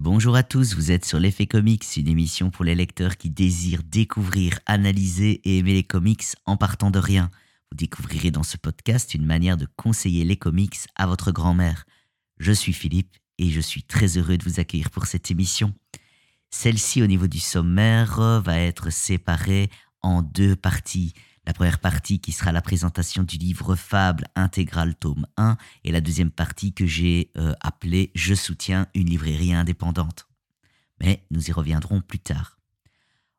[0.00, 3.82] Bonjour à tous, vous êtes sur l'effet comics, une émission pour les lecteurs qui désirent
[3.82, 7.32] découvrir, analyser et aimer les comics en partant de rien.
[7.72, 11.84] Vous découvrirez dans ce podcast une manière de conseiller les comics à votre grand-mère.
[12.38, 15.74] Je suis Philippe et je suis très heureux de vous accueillir pour cette émission.
[16.50, 19.68] Celle-ci au niveau du sommaire va être séparée
[20.02, 21.12] en deux parties.
[21.48, 26.02] La première partie qui sera la présentation du livre Fable intégral tome 1 et la
[26.02, 30.28] deuxième partie que j'ai euh, appelée Je soutiens une librairie indépendante.
[31.00, 32.58] Mais nous y reviendrons plus tard.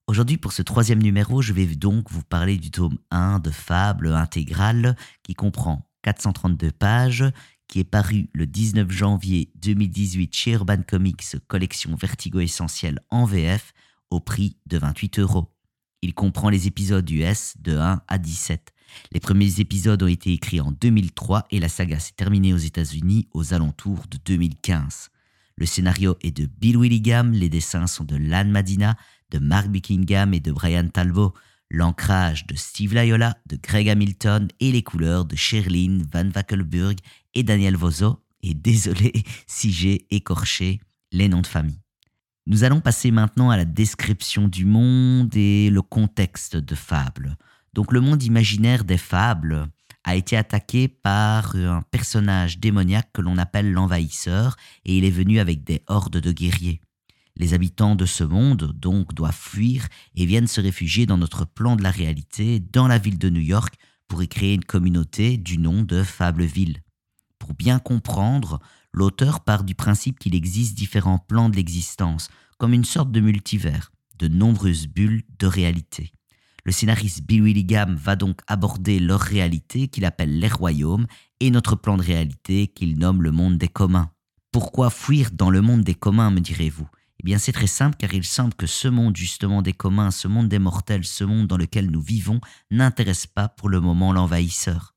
[0.08, 4.12] Aujourd'hui pour ce troisième numéro, je vais donc vous parler du tome 1 de Fable
[4.12, 7.26] intégral qui comprend 432 pages,
[7.68, 13.72] qui est paru le 19 janvier 2018 chez Urban Comics collection Vertigo Essentiel en VF
[14.10, 15.54] au prix de 28 euros.
[16.02, 18.74] Il comprend les épisodes US de 1 à 17.
[19.12, 23.28] Les premiers épisodes ont été écrits en 2003 et la saga s'est terminée aux États-Unis
[23.34, 25.10] aux alentours de 2015.
[25.58, 28.96] Le scénario est de Bill Willingham, les dessins sont de Lan Madina,
[29.32, 31.34] de Mark Buckingham et de Brian Talbot,
[31.70, 36.96] l'ancrage de Steve Layola, de Greg Hamilton et les couleurs de Sherlyn Van Wackelburg
[37.34, 38.24] et Daniel Vozo.
[38.42, 39.12] Et désolé
[39.48, 40.80] si j'ai écorché
[41.12, 41.82] les noms de famille.
[42.50, 47.38] Nous allons passer maintenant à la description du monde et le contexte de Fable.
[47.74, 49.68] Donc le monde imaginaire des fables
[50.04, 55.40] a été attaqué par un personnage démoniaque que l'on appelle l'envahisseur et il est venu
[55.40, 56.82] avec des hordes de guerriers.
[57.36, 61.76] Les habitants de ce monde donc doivent fuir et viennent se réfugier dans notre plan
[61.76, 63.76] de la réalité, dans la ville de New York,
[64.08, 66.82] pour y créer une communauté du nom de Fableville.
[67.38, 68.60] Pour bien comprendre,
[68.94, 73.92] l'auteur part du principe qu'il existe différents plans de l'existence, comme une sorte de multivers,
[74.18, 76.12] de nombreuses bulles de réalité.
[76.66, 81.08] Le scénariste Bill Willingham va donc aborder leur réalité qu'il appelle les royaumes
[81.40, 84.12] et notre plan de réalité qu'il nomme le monde des communs.
[84.52, 86.88] Pourquoi fuir dans le monde des communs, me direz-vous?
[87.22, 90.28] Eh bien c'est très simple car il semble que ce monde justement des communs, ce
[90.28, 92.40] monde des mortels, ce monde dans lequel nous vivons,
[92.72, 94.96] n'intéresse pas pour le moment l'envahisseur.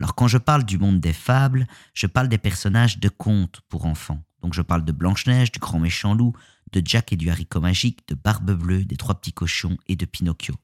[0.00, 3.84] Alors quand je parle du monde des fables, je parle des personnages de contes pour
[3.84, 4.22] enfants.
[4.42, 6.32] Donc je parle de Blanche-Neige, du grand méchant loup,
[6.72, 10.06] de Jack et du haricot magique, de Barbe Bleue, des Trois Petits Cochons et de
[10.06, 10.54] Pinocchio.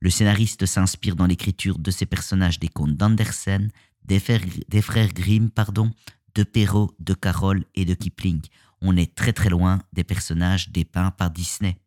[0.00, 3.70] Le scénariste s'inspire dans l'écriture de ces personnages des contes d'Andersen,
[4.04, 5.90] des, frères Grimm, pardon,
[6.34, 8.40] de Perrault, de Carole et de Kipling.
[8.80, 11.78] On est très très loin des personnages dépeints par Disney.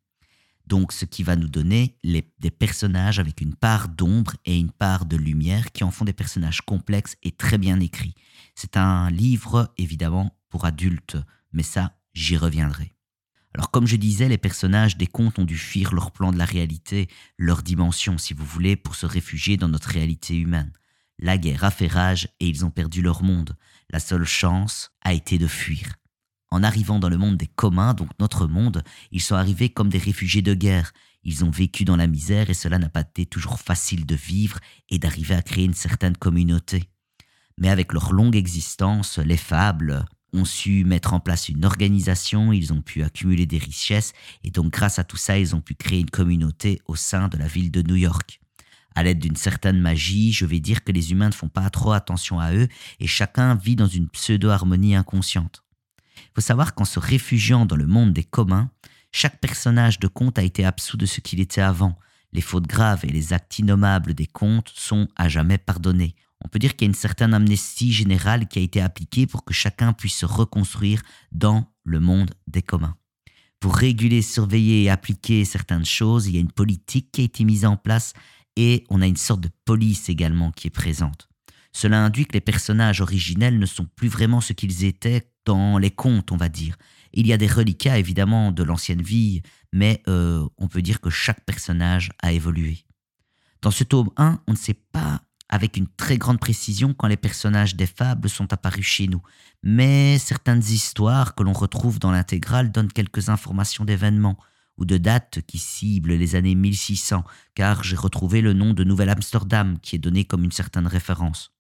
[0.72, 5.06] Donc ce qui va nous donner des personnages avec une part d'ombre et une part
[5.06, 8.16] de lumière qui en font des personnages complexes et très bien écrits.
[8.56, 11.18] C'est un livre évidemment pour adultes,
[11.52, 12.94] mais ça, j'y reviendrai.
[13.54, 16.46] Alors comme je disais, les personnages des contes ont dû fuir leur plan de la
[16.46, 20.72] réalité, leur dimension si vous voulez, pour se réfugier dans notre réalité humaine.
[21.20, 23.58] La guerre a fait rage et ils ont perdu leur monde.
[23.90, 25.98] La seule chance a été de fuir.
[26.52, 29.98] En arrivant dans le monde des communs, donc notre monde, ils sont arrivés comme des
[29.98, 30.92] réfugiés de guerre.
[31.24, 34.60] Ils ont vécu dans la misère et cela n'a pas été toujours facile de vivre
[34.90, 36.84] et d'arriver à créer une certaine communauté.
[37.58, 42.74] Mais avec leur longue existence, les fables ont su mettre en place une organisation, ils
[42.74, 44.14] ont pu accumuler des richesses
[44.44, 47.38] et donc grâce à tout ça, ils ont pu créer une communauté au sein de
[47.38, 48.42] la ville de New York.
[48.96, 51.94] À l'aide d'une certaine magie, je vais dire que les humains ne font pas trop
[51.94, 52.68] attention à eux
[53.00, 55.64] et chacun vit dans une pseudo-harmonie inconsciente.
[56.30, 58.70] Il faut savoir qu'en se réfugiant dans le monde des communs,
[59.12, 61.98] chaque personnage de conte a été absous de ce qu'il était avant.
[62.34, 66.16] Les fautes graves et les actes innommables des contes sont à jamais pardonnés.
[66.44, 69.44] On peut dire qu'il y a une certaine amnestie générale qui a été appliquée pour
[69.44, 72.96] que chacun puisse se reconstruire dans le monde des communs.
[73.60, 77.44] Pour réguler, surveiller et appliquer certaines choses, il y a une politique qui a été
[77.44, 78.14] mise en place
[78.56, 81.28] et on a une sorte de police également qui est présente.
[81.74, 85.92] Cela induit que les personnages originels ne sont plus vraiment ce qu'ils étaient dans les
[85.92, 86.78] contes, on va dire.
[87.14, 89.42] Il y a des reliquats évidemment de l'ancienne vie,
[89.74, 92.86] mais euh, on peut dire que chaque personnage a évolué.
[93.62, 97.18] Dans ce tome 1, on ne sait pas avec une très grande précision quand les
[97.18, 99.22] personnages des fables sont apparus chez nous,
[99.62, 104.38] mais certaines histoires que l'on retrouve dans l'intégrale donnent quelques informations d'événements
[104.78, 107.24] ou de dates qui ciblent les années 1600,
[107.54, 111.52] car j'ai retrouvé le nom de Nouvelle-Amsterdam qui est donné comme une certaine référence.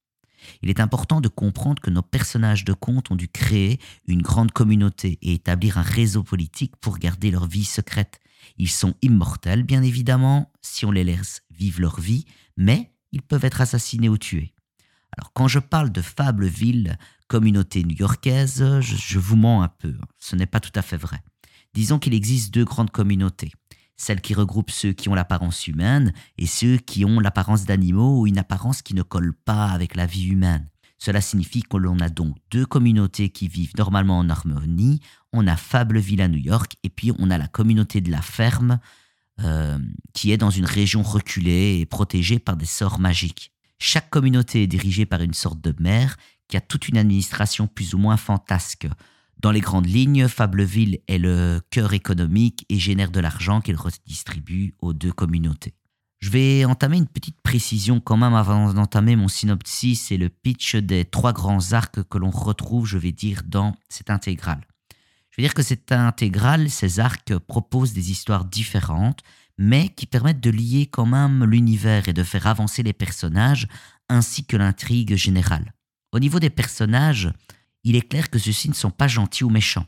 [0.62, 4.52] Il est important de comprendre que nos personnages de contes ont dû créer une grande
[4.52, 8.20] communauté et établir un réseau politique pour garder leur vie secrète.
[8.58, 12.26] Ils sont immortels, bien évidemment, si on les laisse vivre leur vie,
[12.58, 14.54] mais ils peuvent être assassinés ou tués.
[15.18, 16.98] Alors quand je parle de Fableville,
[17.28, 21.22] communauté new-yorkaise, je, je vous mens un peu, ce n'est pas tout à fait vrai.
[21.74, 23.52] Disons qu'il existe deux grandes communautés
[23.98, 28.28] celle qui regroupe ceux qui ont l'apparence humaine et ceux qui ont l'apparence d'animaux ou
[28.28, 30.68] une apparence qui ne colle pas avec la vie humaine.
[30.98, 35.00] Cela signifie que l'on a donc deux communautés qui vivent normalement en harmonie.
[35.34, 38.80] On a Fableville à New York et puis on a la communauté de la ferme
[39.40, 39.80] euh,
[40.14, 43.52] qui est dans une région reculée et protégée par des sorts magiques.
[43.80, 46.18] Chaque communauté est dirigée par une sorte de maire
[46.48, 48.88] qui a toute une administration plus ou moins fantasque.
[49.42, 54.76] Dans les grandes lignes, Fableville est le cœur économique et génère de l'argent qu'il redistribue
[54.80, 55.74] aux deux communautés.
[56.20, 60.76] Je vais entamer une petite précision quand même avant d'entamer mon synopsis et le pitch
[60.76, 64.62] des trois grands arcs que l'on retrouve, je vais dire, dans cette intégrale.
[65.32, 69.22] Je veux dire que cette intégrale, ces arcs proposent des histoires différentes,
[69.58, 73.68] mais qui permettent de lier quand même l'univers et de faire avancer les personnages
[74.08, 75.74] ainsi que l'intrigue générale.
[76.12, 77.34] Au niveau des personnages,
[77.84, 79.86] il est clair que ceux-ci ne sont pas gentils ou méchants.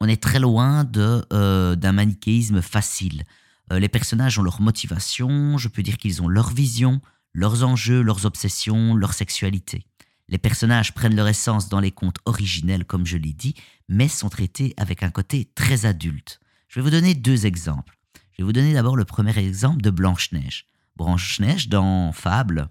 [0.00, 3.24] On est très loin euh, d'un manichéisme facile.
[3.72, 7.00] Euh, les personnages ont leur motivation, je peux dire qu'ils ont leur vision,
[7.32, 9.86] leurs enjeux, leurs obsessions, leur sexualité.
[10.28, 13.54] Les personnages prennent leur essence dans les contes originels, comme je l'ai dit,
[13.88, 16.40] mais sont traités avec un côté très adulte.
[16.68, 17.96] Je vais vous donner deux exemples.
[18.32, 20.66] Je vais vous donner d'abord le premier exemple de Blanche-Neige.
[20.96, 22.68] Blanche-Neige, dans Fable,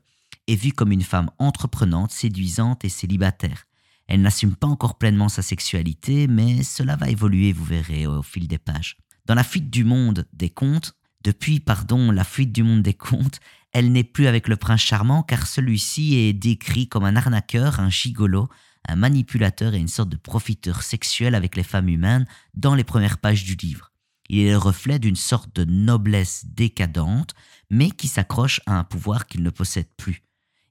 [0.47, 3.65] est vue comme une femme entreprenante, séduisante et célibataire.
[4.07, 8.47] Elle n'assume pas encore pleinement sa sexualité, mais cela va évoluer, vous verrez, au fil
[8.47, 8.97] des pages.
[9.25, 13.39] Dans la fuite du monde des contes, depuis, pardon, la fuite du monde des contes,
[13.71, 17.89] elle n'est plus avec le prince charmant car celui-ci est décrit comme un arnaqueur, un
[17.89, 18.47] gigolo,
[18.87, 23.17] un manipulateur et une sorte de profiteur sexuel avec les femmes humaines dans les premières
[23.17, 23.91] pages du livre.
[24.29, 27.33] Il est le reflet d'une sorte de noblesse décadente,
[27.69, 30.23] mais qui s'accroche à un pouvoir qu'il ne possède plus.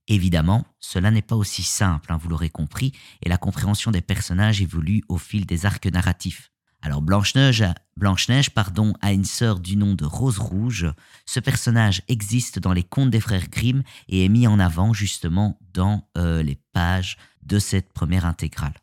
[0.06, 2.92] Évidemment, cela n'est pas aussi simple, hein, vous l'aurez compris,
[3.22, 6.50] et la compréhension des personnages évolue au fil des arcs narratifs.
[6.82, 7.64] Alors Blanche-Neige,
[7.96, 10.86] Blanche-Neige pardon, a une sœur du nom de Rose Rouge.
[11.24, 15.58] Ce personnage existe dans les contes des frères Grimm et est mis en avant justement
[15.72, 18.74] dans euh, les pages de cette première intégrale.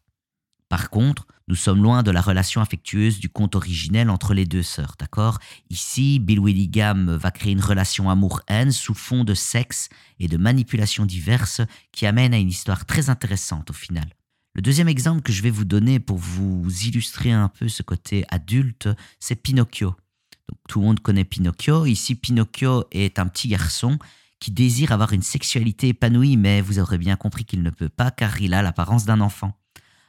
[0.67, 4.63] Par contre, nous sommes loin de la relation affectueuse du conte originel entre les deux
[4.63, 5.37] sœurs, d'accord?
[5.69, 9.89] Ici, Bill Willingham va créer une relation amour-haine sous fond de sexe
[10.21, 11.59] et de manipulations diverses
[11.91, 14.05] qui amène à une histoire très intéressante au final.
[14.53, 18.23] Le deuxième exemple que je vais vous donner pour vous illustrer un peu ce côté
[18.29, 18.87] adulte,
[19.19, 19.93] c'est Pinocchio.
[20.69, 21.85] tout le monde connaît Pinocchio.
[21.85, 23.99] Ici, Pinocchio est un petit garçon
[24.39, 28.09] qui désire avoir une sexualité épanouie, mais vous aurez bien compris qu'il ne peut pas
[28.09, 29.60] car il a l'apparence d'un enfant.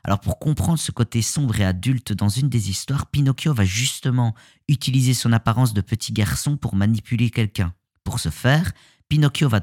[0.04, 4.34] Alors pour comprendre ce côté sombre et adulte dans une des histoires, Pinocchio va justement
[4.68, 7.72] utiliser son apparence de petit garçon pour manipuler quelqu'un.
[8.02, 8.72] Pour ce faire,
[9.08, 9.60] Pinocchio va,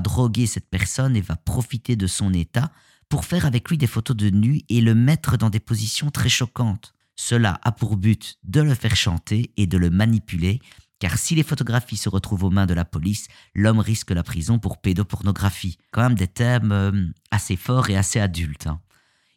[0.00, 2.70] droguer cette personne et va profiter de son état
[3.10, 6.30] pour faire avec lui des photos de nu et le mettre dans des positions très
[6.30, 6.94] choquantes.
[7.14, 10.60] Cela a pour but de le faire chanter et de le manipuler,
[11.00, 14.58] car si les photographies se retrouvent aux mains de la police, l'homme risque la prison
[14.58, 15.76] pour pédopornographie.
[15.90, 18.68] Quand même des thèmes euh, assez forts et assez adultes.
[18.68, 18.80] Hein.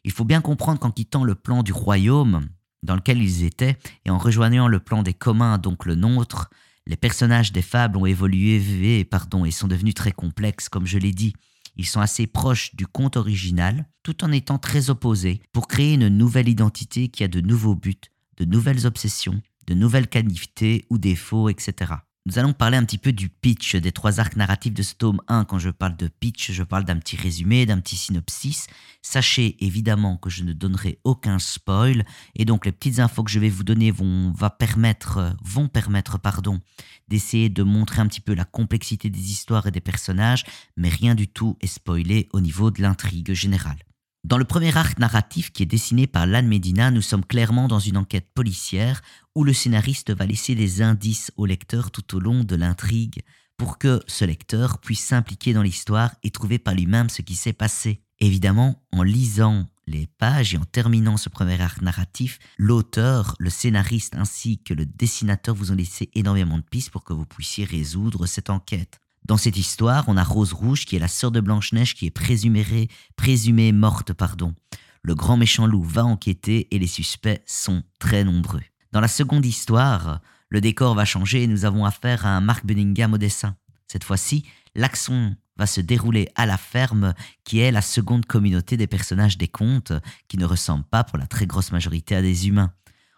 [0.06, 2.48] Il faut bien comprendre qu'en quittant le plan du royaume
[2.84, 6.48] dans lequel ils étaient et en rejoignant le plan des communs, donc le nôtre,
[6.86, 11.10] les personnages des fables ont évolué pardon, et sont devenus très complexes, comme je l'ai
[11.10, 11.34] dit.
[11.74, 16.06] Ils sont assez proches du conte original, tout en étant très opposés, pour créer une
[16.06, 17.96] nouvelle identité qui a de nouveaux buts,
[18.36, 21.94] de nouvelles obsessions, de nouvelles qualités ou défauts, etc.
[22.26, 25.22] Nous allons parler un petit peu du pitch des trois arcs narratifs de ce tome
[25.28, 25.44] 1.
[25.44, 28.66] Quand je parle de pitch, je parle d'un petit résumé, d'un petit synopsis.
[29.00, 33.38] Sachez évidemment que je ne donnerai aucun spoil et donc les petites infos que je
[33.38, 36.58] vais vous donner vont, va permettre, vont permettre pardon,
[37.06, 40.42] d'essayer de montrer un petit peu la complexité des histoires et des personnages,
[40.76, 43.85] mais rien du tout est spoilé au niveau de l'intrigue générale.
[44.26, 47.78] Dans le premier arc narratif qui est dessiné par Lan Medina, nous sommes clairement dans
[47.78, 49.00] une enquête policière
[49.36, 53.22] où le scénariste va laisser des indices au lecteur tout au long de l'intrigue
[53.56, 57.52] pour que ce lecteur puisse s'impliquer dans l'histoire et trouver par lui-même ce qui s'est
[57.52, 58.02] passé.
[58.18, 64.16] Évidemment, en lisant les pages et en terminant ce premier arc narratif, l'auteur, le scénariste
[64.16, 68.26] ainsi que le dessinateur vous ont laissé énormément de pistes pour que vous puissiez résoudre
[68.26, 68.98] cette enquête.
[69.26, 72.10] Dans cette histoire, on a Rose Rouge qui est la sœur de Blanche-Neige qui est
[72.12, 74.12] présumée, morte.
[74.12, 74.54] pardon.
[75.02, 78.62] Le grand méchant loup va enquêter et les suspects sont très nombreux.
[78.92, 82.64] Dans la seconde histoire, le décor va changer et nous avons affaire à un Mark
[82.64, 83.56] Bunningham au dessin.
[83.88, 84.44] Cette fois-ci,
[84.76, 89.48] l'action va se dérouler à la ferme, qui est la seconde communauté des personnages des
[89.48, 89.92] contes,
[90.28, 92.72] qui ne ressemble pas pour la très grosse majorité à des humains.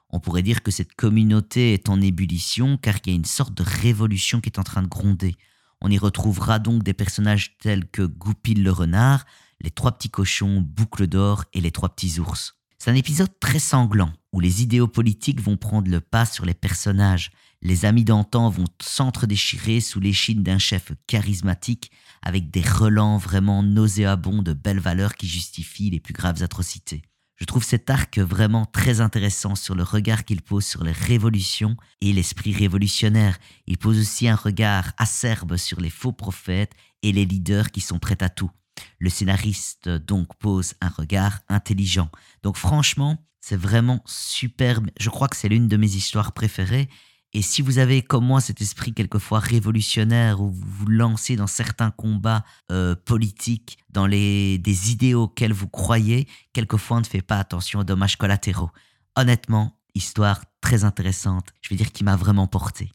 [0.08, 3.52] On pourrait dire que cette communauté est en ébullition car il y a une sorte
[3.52, 5.36] de révolution qui est en train de gronder.
[5.80, 9.24] On y retrouvera donc des personnages tels que Goupil le renard,
[9.60, 12.54] les trois petits cochons, Boucle d'or et les trois petits ours.
[12.78, 16.54] C'est un épisode très sanglant où les idéaux politiques vont prendre le pas sur les
[16.54, 17.32] personnages.
[17.60, 21.90] Les amis d'antan vont s'entre-déchirer sous l'échine d'un chef charismatique
[22.22, 27.02] avec des relents vraiment nauséabonds de belles valeurs qui justifient les plus graves atrocités.
[27.38, 31.76] Je trouve cet arc vraiment très intéressant sur le regard qu'il pose sur les révolutions
[32.00, 33.38] et l'esprit révolutionnaire.
[33.68, 38.00] Il pose aussi un regard acerbe sur les faux prophètes et les leaders qui sont
[38.00, 38.50] prêts à tout.
[38.98, 42.10] Le scénariste donc pose un regard intelligent.
[42.42, 44.88] Donc franchement, c'est vraiment superbe.
[44.98, 46.88] Je crois que c'est l'une de mes histoires préférées
[47.34, 51.46] et si vous avez comme moi cet esprit quelquefois révolutionnaire où vous vous lancez dans
[51.46, 52.42] certains combats
[52.72, 57.80] euh, politiques, dans les, des idées auxquelles vous croyez, quelquefois on ne fait pas attention
[57.80, 58.70] aux dommages collatéraux.
[59.14, 62.90] Honnêtement, histoire très intéressante, je vais dire qui m'a vraiment porté.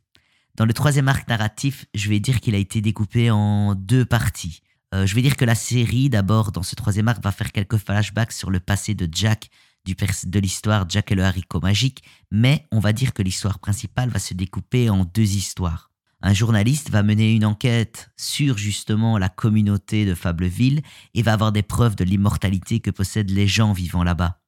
[0.55, 4.61] Dans le troisième arc narratif, je vais dire qu'il a été découpé en deux parties.
[4.93, 7.77] Euh, je vais dire que la série, d'abord, dans ce troisième arc, va faire quelques
[7.77, 9.49] flashbacks sur le passé de Jack
[9.85, 14.19] de l'histoire Jack et le haricot magique, mais on va dire que l'histoire principale va
[14.19, 15.91] se découper en deux histoires.
[16.21, 20.81] Un journaliste va mener une enquête sur justement la communauté de Fableville
[21.13, 24.39] et va avoir des preuves de l'immortalité que possèdent les gens vivant là-bas.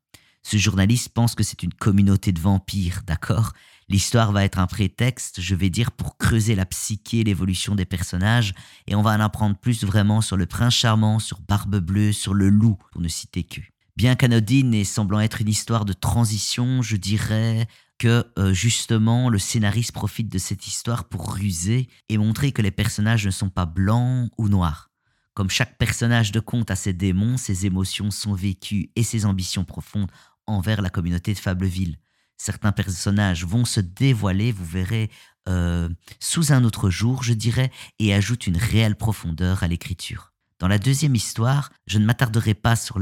[0.41, 3.51] Ce journaliste pense que c'est une communauté de vampires, d'accord?
[3.89, 8.53] L'histoire va être un prétexte, je vais dire, pour creuser la psyché l'évolution des personnages,
[8.87, 12.33] et on va en apprendre plus vraiment sur le prince charmant, sur Barbe Bleue, sur
[12.33, 13.61] le loup, pour ne citer que.
[13.95, 17.65] Bien qu'anodine et semblant être une histoire de transition, je dirais
[17.97, 22.71] que euh, justement le scénariste profite de cette histoire pour ruser et montrer que les
[22.71, 24.91] personnages ne sont pas blancs ou noirs.
[25.33, 29.63] Comme chaque personnage de conte a ses démons, ses émotions sont vécues et ses ambitions
[29.63, 30.11] profondes
[30.45, 31.97] envers la communauté de Fableville.
[32.37, 35.09] Certains personnages vont se dévoiler, vous verrez,
[35.47, 35.87] euh,
[36.19, 40.34] sous un autre jour, je dirais, et ajoutent une réelle profondeur à l'écriture.
[40.65, 42.97] Dans la deuxième histoire, je ne m'attarderai pas sur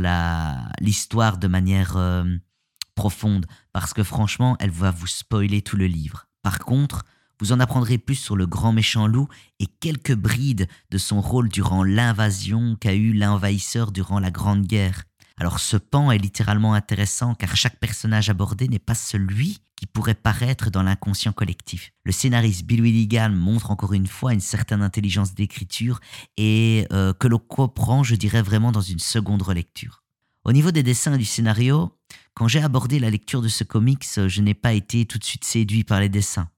[0.82, 2.26] l'histoire de manière euh,
[2.94, 6.28] profonde, parce que franchement, elle va vous spoiler tout le livre.
[6.42, 7.06] Par contre,
[7.40, 9.30] vous en apprendrez plus sur le grand méchant loup
[9.62, 15.06] et quelques brides de son rôle durant l'invasion qu'a eu l'envahisseur durant la Grande Guerre.
[15.38, 20.14] Alors ce pan est littéralement intéressant car chaque personnage abordé n'est pas celui qui pourrait
[20.14, 21.92] paraître dans l'inconscient collectif.
[22.04, 26.00] Le scénariste Bill Willigan montre encore une fois une certaine intelligence d'écriture
[26.38, 30.04] et euh, que l'on comprend, je dirais, vraiment dans une seconde relecture.
[30.46, 31.98] Au niveau des dessins et du scénario,
[32.34, 35.46] quand j'ai abordé la lecture de ce comics, je n'ai pas été tout de suite
[35.46, 36.50] séduit par les dessins.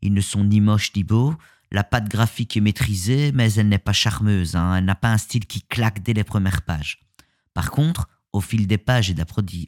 [0.00, 1.34] Ils ne sont ni moches ni beaux,
[1.70, 4.76] la patte graphique est maîtrisée, mais elle n'est pas charmeuse, hein.
[4.76, 7.00] elle n'a pas un style qui claque dès les premières pages.
[7.54, 9.16] Par contre, au fil des pages et,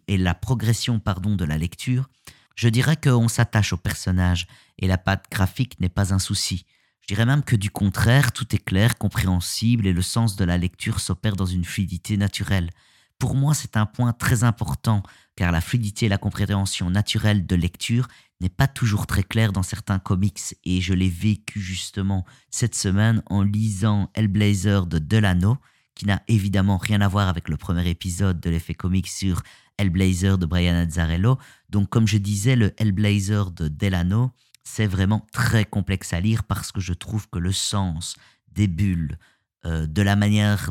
[0.09, 2.09] et la progression pardon, de la lecture,
[2.55, 4.47] je dirais qu'on s'attache au personnage
[4.79, 6.67] et la patte graphique n'est pas un souci.
[7.01, 10.57] Je dirais même que du contraire, tout est clair, compréhensible et le sens de la
[10.57, 12.71] lecture s'opère dans une fluidité naturelle.
[13.19, 15.03] Pour moi, c'est un point très important,
[15.37, 18.09] car la fluidité et la compréhension naturelle de lecture
[18.41, 23.23] n'est pas toujours très claire dans certains comics, et je l'ai vécu justement cette semaine
[23.27, 25.59] en lisant Hellblazer de Delano,
[25.95, 29.43] qui n'a évidemment rien à voir avec le premier épisode de l'effet comique sur
[29.79, 31.39] Hellblazer de Brian Azzarello.
[31.71, 34.31] Donc, comme je disais, le Hellblazer de Delano,
[34.65, 38.17] c'est vraiment très complexe à lire parce que je trouve que le sens
[38.53, 39.19] des bulles,
[39.67, 40.71] euh, de la manière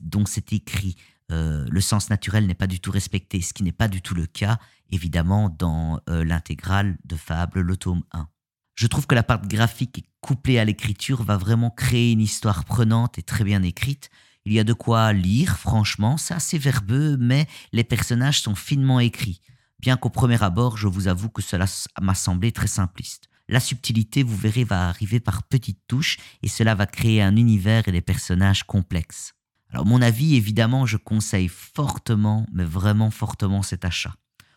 [0.00, 0.96] dont c'est écrit,
[1.32, 4.14] euh, le sens naturel n'est pas du tout respecté, ce qui n'est pas du tout
[4.14, 4.58] le cas,
[4.90, 8.28] évidemment, dans euh, l'intégrale de Fable, le tome 1.
[8.74, 13.18] Je trouve que la part graphique couplée à l'écriture va vraiment créer une histoire prenante
[13.18, 14.10] et très bien écrite.
[14.46, 19.00] Il y a de quoi lire, franchement, c'est assez verbeux, mais les personnages sont finement
[19.00, 19.40] écrits.
[19.80, 21.64] Bien qu'au premier abord, je vous avoue que cela
[22.00, 23.28] m'a semblé très simpliste.
[23.48, 27.88] La subtilité, vous verrez, va arriver par petites touches et cela va créer un univers
[27.88, 29.32] et des personnages complexes.
[29.70, 34.14] Alors mon avis, évidemment, je conseille fortement, mais vraiment fortement cet achat.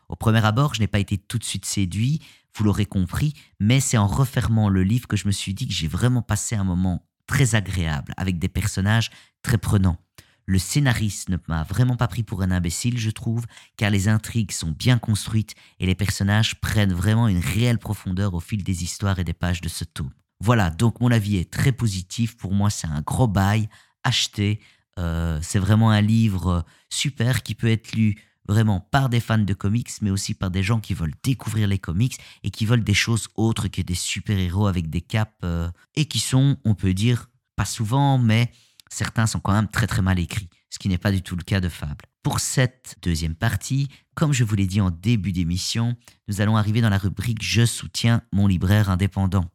[0.09, 2.21] Au premier abord, je n'ai pas été tout de suite séduit,
[2.55, 5.73] vous l'aurez compris, mais c'est en refermant le livre que je me suis dit que
[5.73, 9.11] j'ai vraiment passé un moment très agréable, avec des personnages
[9.47, 9.97] très prenants.
[10.45, 13.45] Le scénariste ne m'a vraiment pas pris pour un imbécile, je trouve,
[13.77, 18.41] car les intrigues sont bien construites et les personnages prennent vraiment une réelle profondeur au
[18.41, 20.11] fil des histoires et des pages de ce tome.
[20.41, 22.35] Voilà, donc mon avis est très positif.
[22.35, 23.69] Pour moi, c'est un gros bail.
[24.03, 24.59] Acheté.
[24.99, 29.53] Euh, c'est vraiment un livre super qui peut être lu vraiment par des fans de
[29.53, 32.93] comics, mais aussi par des gens qui veulent découvrir les comics et qui veulent des
[32.93, 37.29] choses autres que des super-héros avec des capes euh, et qui sont, on peut dire,
[37.55, 38.51] pas souvent, mais
[38.89, 41.43] certains sont quand même très très mal écrits, ce qui n'est pas du tout le
[41.43, 42.05] cas de Fable.
[42.23, 45.95] Pour cette deuxième partie, comme je vous l'ai dit en début d'émission,
[46.27, 49.45] nous allons arriver dans la rubrique Je soutiens mon libraire indépendant.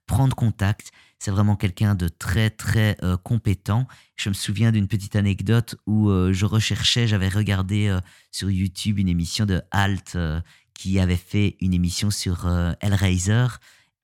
[0.06, 0.92] prendre contact.
[1.18, 3.88] C'est vraiment quelqu'un de très très compétent.
[4.16, 7.98] Je me souviens d'une petite anecdote où je recherchais, j'avais regardé
[8.32, 10.18] sur YouTube une émission de Halt
[10.76, 12.48] qui avait fait une émission sur
[12.82, 13.48] Hellraiser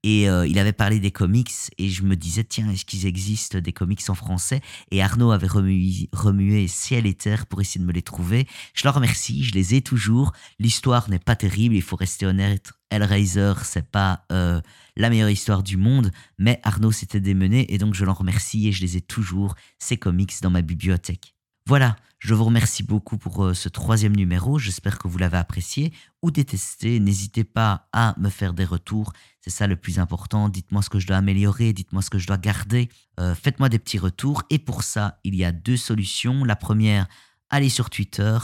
[0.03, 3.57] et euh, il avait parlé des comics et je me disais, tiens, est-ce qu'il existe
[3.57, 4.61] des comics en français?
[4.89, 8.47] Et Arnaud avait remué, ciel et terre pour essayer de me les trouver.
[8.73, 10.33] Je le remercie, je les ai toujours.
[10.59, 12.71] L'histoire n'est pas terrible, il faut rester honnête.
[12.89, 14.59] Hellraiser, c'est pas euh,
[14.97, 18.71] la meilleure histoire du monde, mais Arnaud s'était démené et donc je l'en remercie et
[18.71, 21.35] je les ai toujours, ces comics, dans ma bibliothèque.
[21.71, 24.59] Voilà, je vous remercie beaucoup pour euh, ce troisième numéro.
[24.59, 26.99] J'espère que vous l'avez apprécié ou détesté.
[26.99, 29.13] N'hésitez pas à me faire des retours.
[29.39, 30.49] C'est ça le plus important.
[30.49, 32.89] Dites-moi ce que je dois améliorer, dites-moi ce que je dois garder.
[33.21, 34.43] Euh, faites-moi des petits retours.
[34.49, 36.43] Et pour ça, il y a deux solutions.
[36.43, 37.07] La première,
[37.49, 38.37] allez sur Twitter.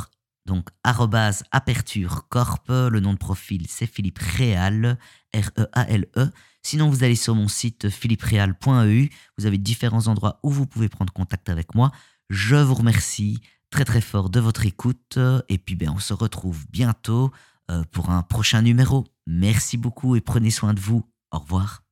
[0.45, 2.69] Donc, aperture corp.
[2.69, 4.97] Le nom de profil, c'est Philippe Réal,
[5.34, 6.28] R-E-A-L-E.
[6.28, 6.32] -E.
[6.63, 9.10] Sinon, vous allez sur mon site philippereal.eu.
[9.38, 11.91] Vous avez différents endroits où vous pouvez prendre contact avec moi.
[12.30, 16.66] Je vous remercie très très fort de votre écoute et puis ben, on se retrouve
[16.70, 17.32] bientôt
[17.70, 19.06] euh, pour un prochain numéro.
[19.26, 21.10] Merci beaucoup et prenez soin de vous.
[21.32, 21.87] Au revoir.